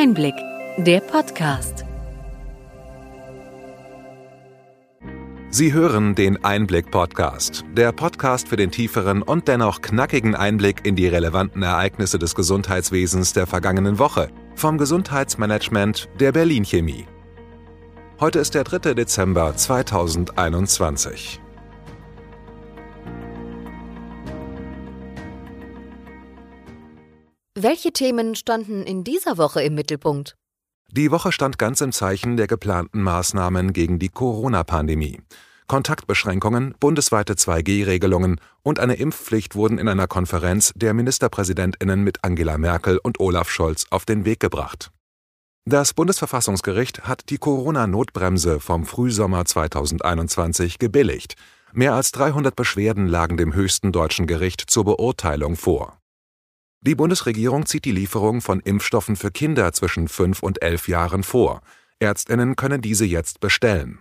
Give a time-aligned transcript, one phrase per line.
[0.00, 0.36] Einblick,
[0.76, 1.84] der Podcast.
[5.50, 11.08] Sie hören den Einblick-Podcast, der Podcast für den tieferen und dennoch knackigen Einblick in die
[11.08, 17.08] relevanten Ereignisse des Gesundheitswesens der vergangenen Woche vom Gesundheitsmanagement der Berlin Chemie.
[18.20, 18.94] Heute ist der 3.
[18.94, 21.40] Dezember 2021.
[27.60, 30.36] Welche Themen standen in dieser Woche im Mittelpunkt?
[30.92, 35.20] Die Woche stand ganz im Zeichen der geplanten Maßnahmen gegen die Corona-Pandemie.
[35.66, 43.00] Kontaktbeschränkungen, bundesweite 2G-Regelungen und eine Impfpflicht wurden in einer Konferenz der Ministerpräsidentinnen mit Angela Merkel
[43.02, 44.92] und Olaf Scholz auf den Weg gebracht.
[45.64, 51.34] Das Bundesverfassungsgericht hat die Corona-Notbremse vom Frühsommer 2021 gebilligt.
[51.72, 55.97] Mehr als 300 Beschwerden lagen dem höchsten deutschen Gericht zur Beurteilung vor.
[56.80, 61.60] Die Bundesregierung zieht die Lieferung von Impfstoffen für Kinder zwischen 5 und 11 Jahren vor.
[61.98, 63.98] Ärztinnen können diese jetzt bestellen.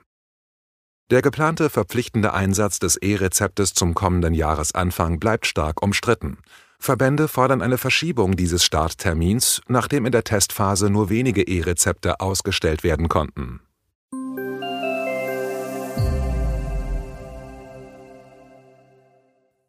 [1.10, 6.38] Der geplante verpflichtende Einsatz des E-Rezeptes zum kommenden Jahresanfang bleibt stark umstritten.
[6.80, 13.10] Verbände fordern eine Verschiebung dieses Starttermins, nachdem in der Testphase nur wenige E-Rezepte ausgestellt werden
[13.10, 13.62] konnten.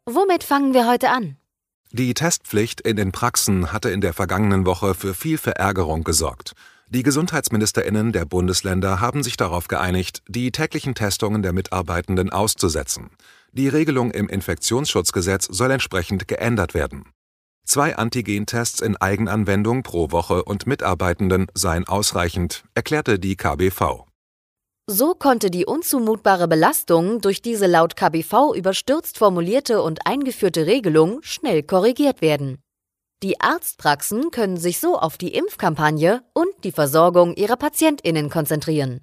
[0.05, 1.38] Womit fangen wir heute an?
[1.91, 6.53] Die Testpflicht in den Praxen hatte in der vergangenen Woche für viel Verärgerung gesorgt.
[6.87, 13.09] Die Gesundheitsministerinnen der Bundesländer haben sich darauf geeinigt, die täglichen Testungen der Mitarbeitenden auszusetzen.
[13.53, 17.05] Die Regelung im Infektionsschutzgesetz soll entsprechend geändert werden.
[17.65, 24.08] Zwei Antigentests in Eigenanwendung pro Woche und Mitarbeitenden seien ausreichend, erklärte die KBV.
[24.91, 31.61] So konnte die unzumutbare Belastung durch diese laut KBV überstürzt formulierte und eingeführte Regelung schnell
[31.61, 32.57] korrigiert werden.
[33.21, 39.01] Die Arztpraxen können sich so auf die Impfkampagne und die Versorgung ihrer Patientinnen konzentrieren.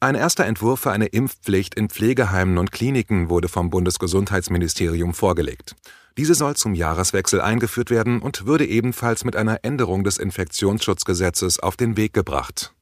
[0.00, 5.76] Ein erster Entwurf für eine Impfpflicht in Pflegeheimen und Kliniken wurde vom Bundesgesundheitsministerium vorgelegt.
[6.16, 11.76] Diese soll zum Jahreswechsel eingeführt werden und würde ebenfalls mit einer Änderung des Infektionsschutzgesetzes auf
[11.76, 12.72] den Weg gebracht.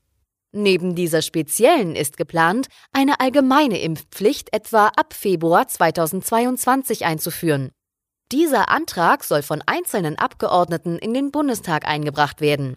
[0.52, 7.70] Neben dieser speziellen ist geplant, eine allgemeine Impfpflicht etwa ab Februar 2022 einzuführen.
[8.32, 12.76] Dieser Antrag soll von einzelnen Abgeordneten in den Bundestag eingebracht werden.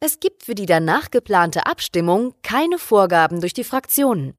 [0.00, 4.34] Es gibt für die danach geplante Abstimmung keine Vorgaben durch die Fraktionen.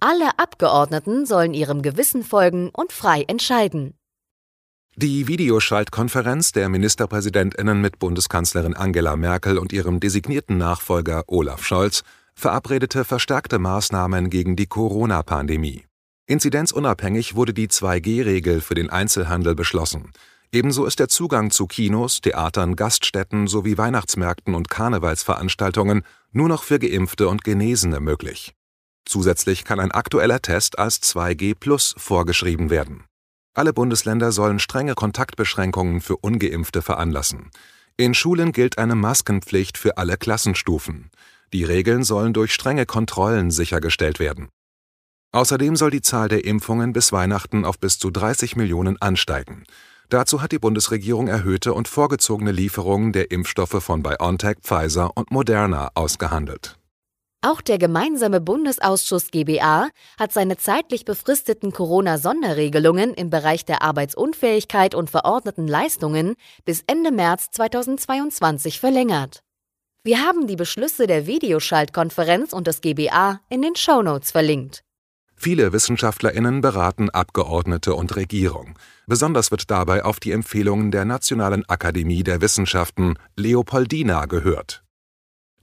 [0.00, 3.96] Alle Abgeordneten sollen ihrem Gewissen folgen und frei entscheiden.
[4.98, 12.02] Die Videoschaltkonferenz der Ministerpräsidentinnen mit Bundeskanzlerin Angela Merkel und ihrem designierten Nachfolger Olaf Scholz
[12.34, 15.84] verabredete verstärkte Maßnahmen gegen die Corona-Pandemie.
[16.26, 20.12] Inzidenzunabhängig wurde die 2G-Regel für den Einzelhandel beschlossen.
[20.50, 26.78] Ebenso ist der Zugang zu Kinos, Theatern, Gaststätten sowie Weihnachtsmärkten und Karnevalsveranstaltungen nur noch für
[26.78, 28.54] Geimpfte und Genesene möglich.
[29.04, 33.04] Zusätzlich kann ein aktueller Test als 2G Plus vorgeschrieben werden.
[33.56, 37.50] Alle Bundesländer sollen strenge Kontaktbeschränkungen für ungeimpfte veranlassen.
[37.96, 41.10] In Schulen gilt eine Maskenpflicht für alle Klassenstufen.
[41.54, 44.50] Die Regeln sollen durch strenge Kontrollen sichergestellt werden.
[45.32, 49.64] Außerdem soll die Zahl der Impfungen bis Weihnachten auf bis zu 30 Millionen ansteigen.
[50.10, 55.92] Dazu hat die Bundesregierung erhöhte und vorgezogene Lieferungen der Impfstoffe von BioNTech, Pfizer und Moderna
[55.94, 56.78] ausgehandelt.
[57.42, 59.88] Auch der gemeinsame Bundesausschuss GBA
[60.18, 67.50] hat seine zeitlich befristeten Corona-Sonderregelungen im Bereich der Arbeitsunfähigkeit und verordneten Leistungen bis Ende März
[67.52, 69.42] 2022 verlängert.
[70.02, 74.82] Wir haben die Beschlüsse der Videoschaltkonferenz und des GBA in den Shownotes verlinkt.
[75.34, 78.78] Viele Wissenschaftlerinnen beraten Abgeordnete und Regierung.
[79.06, 84.85] Besonders wird dabei auf die Empfehlungen der Nationalen Akademie der Wissenschaften Leopoldina gehört.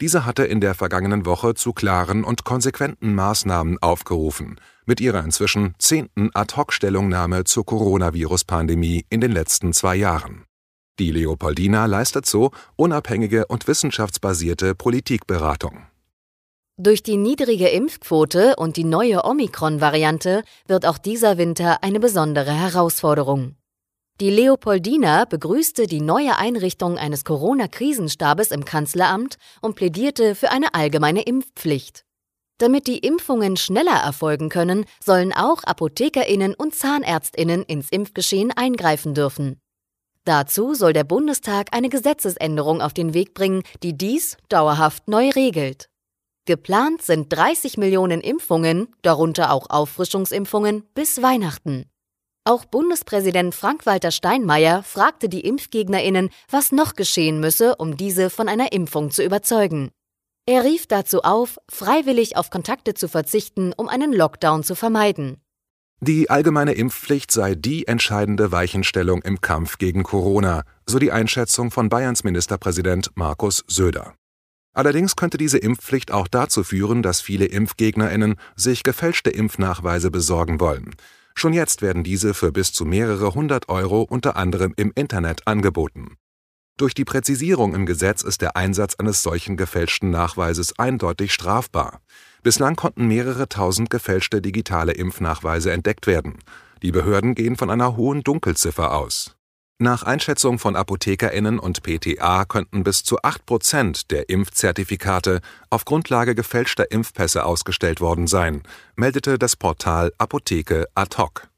[0.04, 5.76] Diese hatte in der vergangenen Woche zu klaren und konsequenten Maßnahmen aufgerufen, mit ihrer inzwischen
[5.80, 10.44] zehnten Ad-hoc-Stellungnahme zur Coronavirus-Pandemie in den letzten zwei Jahren.
[11.00, 15.86] Die Leopoldina leistet so unabhängige und wissenschaftsbasierte Politikberatung.
[16.76, 23.56] Durch die niedrige Impfquote und die neue Omikron-Variante wird auch dieser Winter eine besondere Herausforderung.
[24.22, 31.24] Die Leopoldina begrüßte die neue Einrichtung eines Corona-Krisenstabes im Kanzleramt und plädierte für eine allgemeine
[31.24, 32.06] Impfpflicht.
[32.60, 39.60] Damit die Impfungen schneller erfolgen können, sollen auch Apothekerinnen und Zahnärztinnen ins Impfgeschehen eingreifen dürfen.
[40.26, 45.90] Dazu soll der Bundestag eine Gesetzesänderung auf den Weg bringen, die dies dauerhaft neu regelt.
[46.46, 51.86] Geplant sind 30 Millionen Impfungen, darunter auch Auffrischungsimpfungen, bis Weihnachten.
[52.46, 58.74] Auch Bundespräsident Frank-Walter Steinmeier fragte die Impfgegnerinnen, was noch geschehen müsse, um diese von einer
[58.74, 59.92] Impfung zu überzeugen.
[60.46, 65.38] Er rief dazu auf, freiwillig auf Kontakte zu verzichten, um einen Lockdown zu vermeiden.
[66.02, 71.88] Die allgemeine Impfpflicht sei die entscheidende Weichenstellung im Kampf gegen Corona, so die Einschätzung von
[71.88, 74.16] Bayerns Ministerpräsident Markus Söder.
[74.74, 80.94] Allerdings könnte diese Impfpflicht auch dazu führen, dass viele Impfgegnerinnen sich gefälschte Impfnachweise besorgen wollen.
[81.36, 86.18] Schon jetzt werden diese für bis zu mehrere hundert Euro unter anderem im Internet angeboten.
[86.78, 92.02] Durch die Präzisierung im Gesetz ist der Einsatz eines solchen gefälschten Nachweises eindeutig strafbar.
[92.42, 96.40] Bislang konnten mehrere tausend gefälschte digitale Impfnachweise entdeckt werden.
[96.82, 99.36] Die Behörden gehen von einer hohen Dunkelziffer aus.
[99.80, 106.36] Nach Einschätzung von ApothekerInnen und PTA könnten bis zu 8 Prozent der Impfzertifikate auf Grundlage
[106.36, 108.64] gefälschter Impfpässe ausgestellt worden sein,
[108.96, 111.50] meldete das Portal Apotheke ad hoc.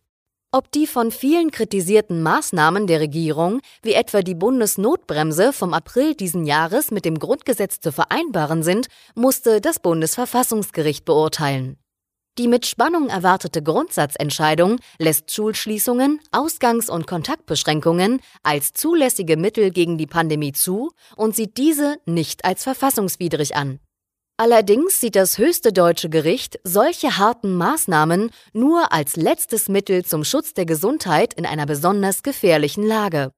[0.51, 6.45] Ob die von vielen kritisierten Maßnahmen der Regierung, wie etwa die Bundesnotbremse vom April diesen
[6.45, 11.77] Jahres mit dem Grundgesetz zu vereinbaren sind, musste das Bundesverfassungsgericht beurteilen.
[12.37, 20.05] Die mit Spannung erwartete Grundsatzentscheidung lässt Schulschließungen, Ausgangs- und Kontaktbeschränkungen als zulässige Mittel gegen die
[20.05, 23.79] Pandemie zu und sieht diese nicht als verfassungswidrig an.
[24.35, 30.53] Allerdings sieht das höchste deutsche Gericht solche harten Maßnahmen nur als letztes Mittel zum Schutz
[30.53, 33.31] der Gesundheit in einer besonders gefährlichen Lage.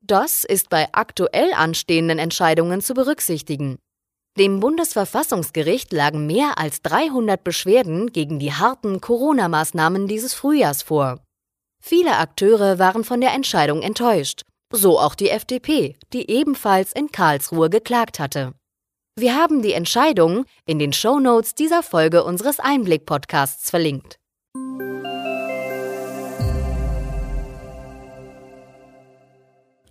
[0.00, 3.78] Das ist bei aktuell anstehenden Entscheidungen zu berücksichtigen.
[4.36, 11.20] Dem Bundesverfassungsgericht lagen mehr als 300 Beschwerden gegen die harten Corona-Maßnahmen dieses Frühjahrs vor.
[11.80, 14.42] Viele Akteure waren von der Entscheidung enttäuscht,
[14.72, 18.54] so auch die FDP, die ebenfalls in Karlsruhe geklagt hatte.
[19.16, 24.16] Wir haben die Entscheidung in den Shownotes dieser Folge unseres Einblick-Podcasts verlinkt.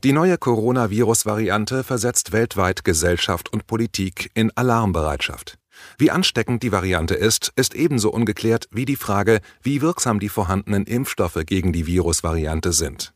[0.04, 5.58] Die neue Coronavirus-Variante versetzt weltweit Gesellschaft und Politik in Alarmbereitschaft.
[5.98, 10.86] Wie ansteckend die Variante ist, ist ebenso ungeklärt wie die Frage, wie wirksam die vorhandenen
[10.88, 13.14] Impfstoffe gegen die Virusvariante sind.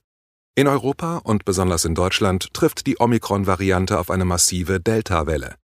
[0.56, 5.56] In Europa und besonders in Deutschland trifft die Omikron-Variante auf eine massive Delta-Welle.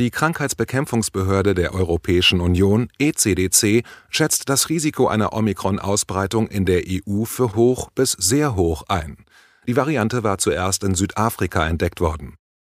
[0.00, 7.54] Die Krankheitsbekämpfungsbehörde der Europäischen Union ECDC schätzt das Risiko einer Omikron-Ausbreitung in der EU für
[7.54, 9.24] hoch bis sehr hoch ein.
[9.68, 12.36] Die Variante war zuerst in Südafrika entdeckt worden.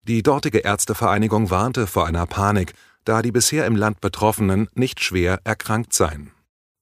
[0.07, 2.73] Die dortige Ärztevereinigung warnte vor einer Panik,
[3.05, 6.31] da die bisher im Land Betroffenen nicht schwer erkrankt seien.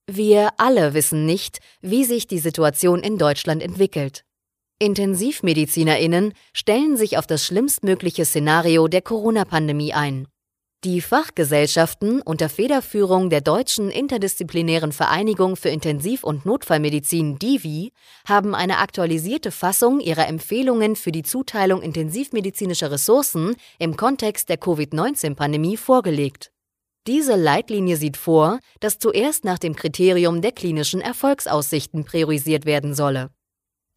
[0.10, 4.24] Wir alle wissen nicht, wie sich die Situation in Deutschland entwickelt.
[4.80, 10.30] Intensivmedizinerinnen stellen sich auf das schlimmstmögliche Szenario der Corona-Pandemie ein.
[10.84, 17.92] Die Fachgesellschaften unter Federführung der Deutschen Interdisziplinären Vereinigung für Intensiv- und Notfallmedizin DIVI
[18.28, 25.78] haben eine aktualisierte Fassung ihrer Empfehlungen für die Zuteilung intensivmedizinischer Ressourcen im Kontext der Covid-19-Pandemie
[25.78, 26.52] vorgelegt.
[27.08, 33.32] Diese Leitlinie sieht vor, dass zuerst nach dem Kriterium der klinischen Erfolgsaussichten priorisiert werden solle.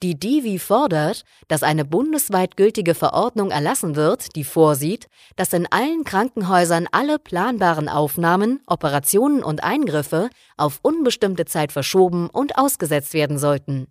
[0.02, 6.04] Die Divi fordert, dass eine bundesweit gültige Verordnung erlassen wird, die vorsieht, dass in allen
[6.04, 13.88] Krankenhäusern alle planbaren Aufnahmen, Operationen und Eingriffe auf unbestimmte Zeit verschoben und ausgesetzt werden sollten.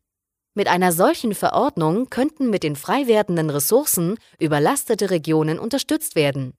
[0.55, 6.53] Mit einer solchen Verordnung könnten mit den frei werdenden Ressourcen überlastete Regionen unterstützt werden.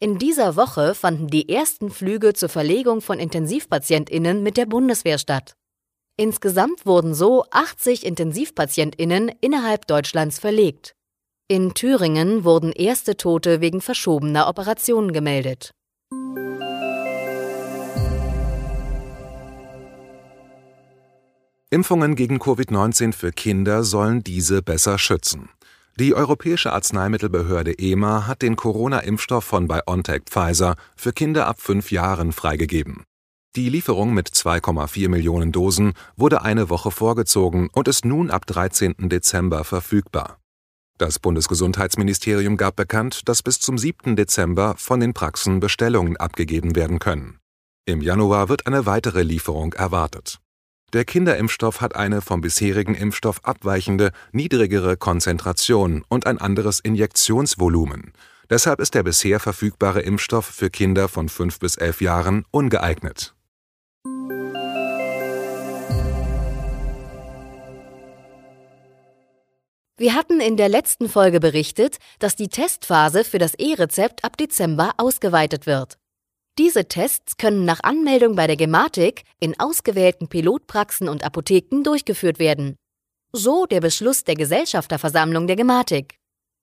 [0.00, 5.54] In dieser Woche fanden die ersten Flüge zur Verlegung von Intensivpatientinnen mit der Bundeswehr statt.
[6.18, 10.94] Insgesamt wurden so 80 Intensivpatientinnen innerhalb Deutschlands verlegt.
[11.46, 15.72] In Thüringen wurden erste Tote wegen verschobener Operationen gemeldet.
[21.68, 25.50] Impfungen gegen Covid-19 für Kinder sollen diese besser schützen.
[25.98, 32.32] Die Europäische Arzneimittelbehörde EMA hat den Corona-Impfstoff von BioNTech Pfizer für Kinder ab fünf Jahren
[32.32, 33.04] freigegeben.
[33.56, 39.08] Die Lieferung mit 2,4 Millionen Dosen wurde eine Woche vorgezogen und ist nun ab 13.
[39.08, 40.38] Dezember verfügbar.
[40.98, 44.14] Das Bundesgesundheitsministerium gab bekannt, dass bis zum 7.
[44.14, 47.38] Dezember von den Praxen Bestellungen abgegeben werden können.
[47.86, 50.38] Im Januar wird eine weitere Lieferung erwartet.
[50.92, 58.12] Der Kinderimpfstoff hat eine vom bisherigen Impfstoff abweichende, niedrigere Konzentration und ein anderes Injektionsvolumen.
[58.50, 63.35] Deshalb ist der bisher verfügbare Impfstoff für Kinder von 5 bis 11 Jahren ungeeignet.
[69.98, 74.92] Wir hatten in der letzten Folge berichtet, dass die Testphase für das E-Rezept ab Dezember
[74.98, 75.96] ausgeweitet wird.
[76.58, 82.76] Diese Tests können nach Anmeldung bei der Gematik in ausgewählten Pilotpraxen und Apotheken durchgeführt werden.
[83.32, 86.18] So der Beschluss der Gesellschafterversammlung der Gematik.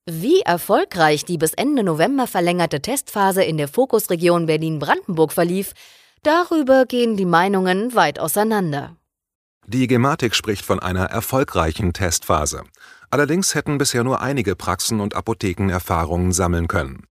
[0.05, 5.73] Wie erfolgreich die bis Ende November verlängerte Testphase in der Fokusregion Berlin-Brandenburg verlief,
[6.21, 8.95] darüber gehen die Meinungen weit auseinander.
[9.65, 12.63] Die Gematik spricht von einer erfolgreichen Testphase.
[13.13, 17.05] Allerdings hätten bisher nur einige Praxen und Apotheken Erfahrungen sammeln können.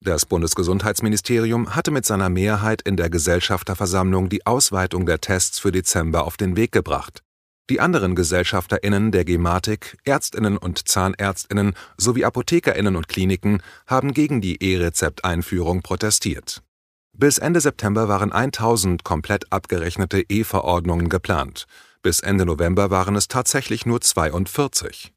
[0.00, 6.24] Das Bundesgesundheitsministerium hatte mit seiner Mehrheit in der Gesellschafterversammlung die Ausweitung der Tests für Dezember
[6.24, 7.22] auf den Weg gebracht.
[7.70, 14.60] Die anderen GesellschafterInnen der Gematik, ÄrztInnen und ZahnärztInnen sowie ApothekerInnen und Kliniken haben gegen die
[14.60, 16.64] E-Rezept-Einführung protestiert.
[17.12, 21.66] Bis Ende September waren 1000 komplett abgerechnete E-Verordnungen geplant.
[22.02, 25.12] Bis Ende November waren es tatsächlich nur 42.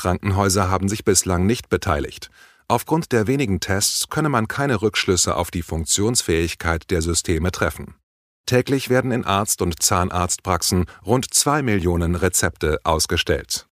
[0.00, 2.30] Krankenhäuser haben sich bislang nicht beteiligt.
[2.68, 7.96] Aufgrund der wenigen Tests könne man keine Rückschlüsse auf die Funktionsfähigkeit der Systeme treffen.
[8.46, 13.66] Täglich werden in Arzt- und Zahnarztpraxen rund zwei Millionen Rezepte ausgestellt.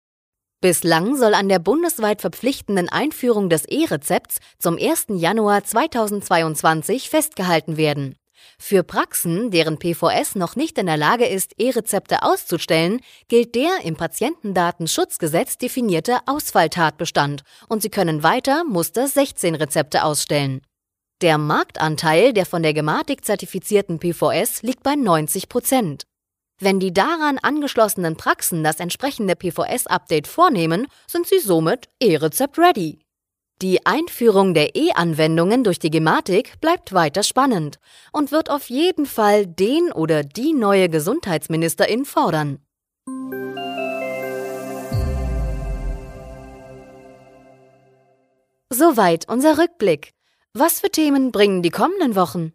[0.60, 5.06] Bislang soll an der bundesweit verpflichtenden Einführung des E-Rezepts zum 1.
[5.12, 8.16] Januar 2022 festgehalten werden.
[8.60, 13.96] Für Praxen, deren PVS noch nicht in der Lage ist, E-Rezepte auszustellen, gilt der im
[13.96, 20.62] Patientendatenschutzgesetz definierte Ausfalltatbestand und sie können weiter Muster 16 Rezepte ausstellen.
[21.22, 26.04] Der Marktanteil der von der Gematik zertifizierten PVS liegt bei 90 Prozent.
[26.60, 33.00] Wenn die daran angeschlossenen Praxen das entsprechende PVS-Update vornehmen, sind sie somit E-Rezept-ready.
[33.64, 37.80] Die Einführung der E-Anwendungen durch die Gematik bleibt weiter spannend
[38.12, 42.60] und wird auf jeden Fall den oder die neue Gesundheitsministerin fordern.
[48.70, 50.12] Soweit unser Rückblick.
[50.54, 52.54] Was für Themen bringen die kommenden Wochen?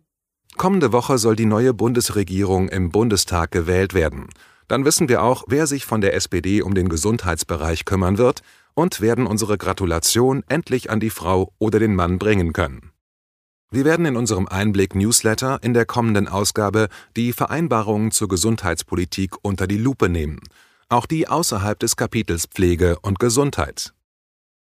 [0.57, 4.29] Kommende Woche soll die neue Bundesregierung im Bundestag gewählt werden.
[4.69, 8.43] Dann wissen wir auch, wer sich von der SPD um den Gesundheitsbereich kümmern wird
[8.75, 12.93] und werden unsere Gratulation endlich an die Frau oder den Mann bringen können.
[13.71, 19.79] Wir werden in unserem Einblick-Newsletter in der kommenden Ausgabe die Vereinbarungen zur Gesundheitspolitik unter die
[19.79, 20.41] Lupe nehmen,
[20.91, 23.95] auch die außerhalb des Kapitels Pflege und Gesundheit.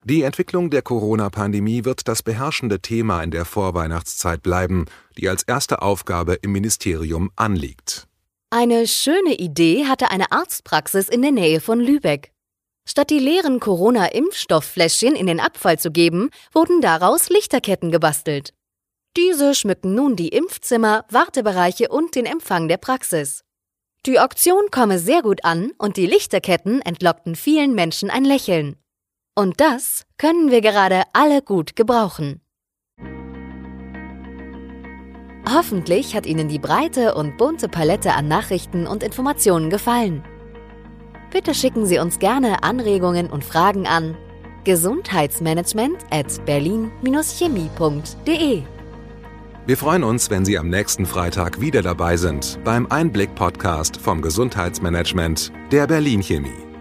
[0.04, 4.86] Die Entwicklung der Corona-Pandemie wird das beherrschende Thema in der Vorweihnachtszeit bleiben,
[5.18, 8.08] die als erste Aufgabe im Ministerium anliegt.
[8.52, 12.35] Eine schöne Idee hatte eine Arztpraxis in der Nähe von Lübeck.
[12.88, 18.54] Statt die leeren Corona-Impfstofffläschchen in den Abfall zu geben, wurden daraus Lichterketten gebastelt.
[19.18, 23.44] Diese schmücken nun die Impfzimmer, Wartebereiche und den Empfang der Praxis.
[24.06, 28.76] Die Aktion komme sehr gut an und die Lichterketten entlockten vielen Menschen ein Lächeln.
[29.36, 32.42] Und das können wir gerade alle gut gebrauchen.
[35.48, 40.24] Hoffentlich hat Ihnen die breite und bunte Palette an Nachrichten und Informationen gefallen.
[41.36, 44.16] Bitte schicken Sie uns gerne Anregungen und Fragen an
[44.64, 48.62] gesundheitsmanagement at berlin-chemie.de.
[49.66, 55.52] Wir freuen uns, wenn Sie am nächsten Freitag wieder dabei sind beim Einblick-Podcast vom Gesundheitsmanagement
[55.74, 56.75] der Berlin Chemie.